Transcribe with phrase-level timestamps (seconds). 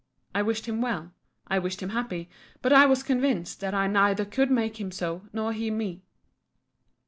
[0.33, 1.13] I wished him well.
[1.47, 2.27] I wished him happy.
[2.63, 6.01] But I was convinced, that I neither could make him so, nor he me.